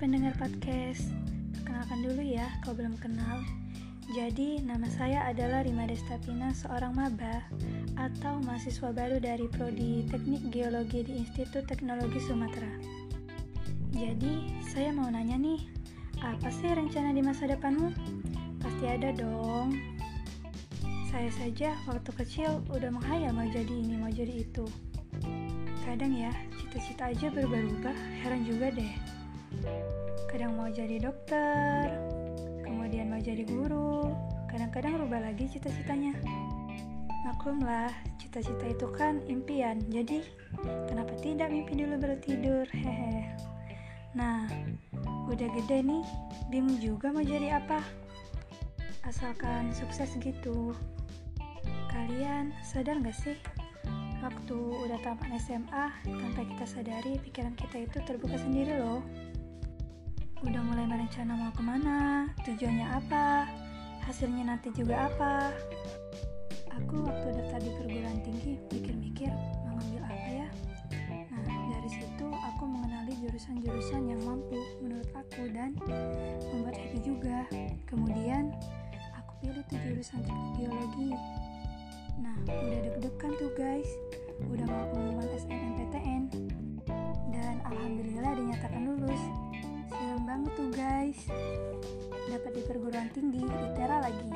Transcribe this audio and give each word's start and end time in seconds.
pendengar 0.00 0.32
podcast. 0.40 1.12
Perkenalkan 1.52 2.00
dulu 2.00 2.24
ya, 2.24 2.48
kalau 2.64 2.80
belum 2.80 2.96
kenal. 3.04 3.44
Jadi, 4.16 4.64
nama 4.64 4.88
saya 4.88 5.28
adalah 5.28 5.60
Rima 5.60 5.84
Destapina, 5.84 6.56
seorang 6.56 6.96
maba 6.96 7.44
atau 8.00 8.40
mahasiswa 8.40 8.96
baru 8.96 9.20
dari 9.20 9.44
Prodi 9.52 10.08
Teknik 10.08 10.48
Geologi 10.48 11.04
di 11.04 11.20
Institut 11.20 11.68
Teknologi 11.68 12.16
Sumatera. 12.16 12.72
Jadi, 13.92 14.64
saya 14.72 14.88
mau 14.88 15.04
nanya 15.12 15.36
nih, 15.36 15.68
apa 16.24 16.48
sih 16.48 16.72
rencana 16.72 17.12
di 17.12 17.20
masa 17.20 17.44
depanmu? 17.44 17.92
Pasti 18.56 18.88
ada 18.88 19.12
dong. 19.12 19.76
Saya 21.12 21.28
saja 21.28 21.76
waktu 21.84 22.08
kecil 22.16 22.64
udah 22.72 22.88
menghayal 22.88 23.36
mau 23.36 23.44
jadi 23.52 23.68
ini, 23.68 24.00
mau 24.00 24.08
jadi 24.08 24.48
itu. 24.48 24.64
Kadang 25.84 26.16
ya, 26.16 26.32
cita-cita 26.56 27.12
aja 27.12 27.28
berubah-ubah, 27.28 28.24
heran 28.24 28.48
juga 28.48 28.72
deh. 28.72 29.19
Kadang 30.30 30.54
mau 30.54 30.70
jadi 30.70 31.02
dokter, 31.02 31.90
kemudian 32.62 33.10
mau 33.10 33.18
jadi 33.18 33.42
guru, 33.42 34.14
kadang-kadang 34.46 35.02
rubah 35.02 35.20
lagi 35.20 35.50
cita-citanya. 35.50 36.14
Maklumlah, 37.26 37.92
cita-cita 38.16 38.64
itu 38.70 38.86
kan 38.94 39.20
impian, 39.26 39.82
jadi 39.90 40.22
kenapa 40.88 41.12
tidak 41.20 41.50
mimpi 41.50 41.76
dulu 41.76 41.98
baru 41.98 42.16
tidur, 42.22 42.66
hehe. 42.70 43.36
Nah, 44.14 44.50
udah 45.30 45.48
gede 45.54 45.86
nih, 45.86 46.02
bingung 46.50 46.78
juga 46.82 47.14
mau 47.14 47.22
jadi 47.22 47.62
apa. 47.62 47.78
Asalkan 49.06 49.70
sukses 49.70 50.14
gitu. 50.18 50.74
Kalian 51.90 52.54
sadar 52.62 52.98
gak 53.02 53.14
sih? 53.14 53.38
Waktu 54.20 54.56
udah 54.56 54.98
tamat 55.00 55.32
SMA, 55.40 55.86
tanpa 56.04 56.42
kita 56.44 56.64
sadari 56.68 57.16
pikiran 57.24 57.56
kita 57.56 57.86
itu 57.88 57.98
terbuka 58.04 58.36
sendiri 58.36 58.76
loh. 58.76 59.00
Udah 60.40 60.62
mulai 60.64 60.88
merencana 60.88 61.36
mau 61.36 61.52
ke 61.52 61.60
mana, 61.60 62.28
tujuannya 62.48 62.86
apa, 62.88 63.44
hasilnya 64.08 64.56
nanti 64.56 64.72
juga 64.72 65.12
apa. 65.12 65.52
Aku 66.80 67.04
waktu 67.04 67.28
daftar 67.36 67.60
di 67.60 67.70
perguruan 67.76 68.18
tinggi 68.24 68.56
mikir-mikir 68.72 69.28
mau 69.68 69.76
ngambil 69.76 70.02
apa 70.08 70.28
ya. 70.32 70.48
Nah, 71.28 71.44
dari 71.76 71.90
situ 71.92 72.26
aku 72.32 72.64
mengenali 72.64 73.12
jurusan-jurusan 73.20 74.02
yang 74.08 74.20
mampu 74.24 74.56
menurut 74.80 75.10
aku 75.12 75.44
dan 75.52 75.76
membuat 76.48 76.76
happy 76.80 76.98
juga. 77.04 77.44
Kemudian, 77.84 78.48
aku 79.12 79.32
pilih 79.44 79.64
tuh 79.68 79.78
jurusan 79.84 80.24
geologi 80.56 81.12
Nah, 82.20 82.36
udah 82.44 82.80
deg-degan 82.84 83.32
tuh 83.40 83.50
guys. 83.56 83.90
Udah 84.44 84.66
mau 84.68 84.84
pengumuman 84.92 85.28
SNMPTN. 85.40 86.22
Dan 87.32 87.54
alhamdulillah 87.64 88.32
dinyatakan 88.36 88.82
lulus. 88.84 89.22
Seneng 90.20 90.36
banget 90.36 90.52
tuh 90.52 90.70
guys. 90.76 91.20
Dapat 92.28 92.52
di 92.52 92.62
perguruan 92.68 93.08
tinggi, 93.16 93.40
ITERA 93.40 94.04
lagi. 94.04 94.28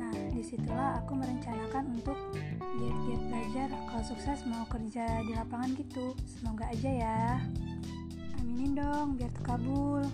Nah, 0.00 0.16
di 0.32 0.40
situlah 0.40 0.96
aku 0.96 1.12
merencanakan 1.12 1.92
untuk 1.92 2.16
giat-giat 2.56 3.22
belajar 3.28 3.68
kalau 3.84 4.00
sukses 4.00 4.40
mau 4.48 4.64
kerja 4.72 5.20
di 5.28 5.36
lapangan 5.36 5.76
gitu. 5.76 6.16
Semoga 6.24 6.72
aja 6.72 6.88
ya. 6.88 7.20
Aminin 8.40 8.72
dong 8.72 9.20
biar 9.20 9.28
terkabul. 9.36 10.08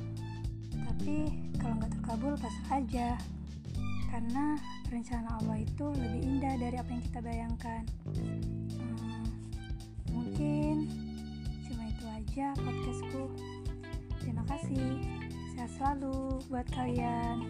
Tapi 0.75 1.39
kalau 1.55 1.79
nggak 1.79 1.93
terkabul 2.03 2.35
pasrah 2.43 2.83
aja. 2.83 3.15
Karena 4.11 4.59
rencana 4.91 5.39
Allah 5.39 5.63
itu 5.63 5.87
lebih 5.87 6.23
indah 6.35 6.55
dari 6.59 6.83
apa 6.83 6.91
yang 6.91 7.03
kita 7.07 7.21
bayangkan. 7.23 7.83
Hmm, 8.11 9.23
mungkin 10.11 10.91
cuma 11.63 11.95
itu 11.95 12.05
aja 12.11 12.59
podcastku. 12.59 13.31
Kasih. 14.47 15.03
Sehat 15.55 15.71
selalu 15.77 16.41
buat 16.49 16.67
kalian. 16.73 17.45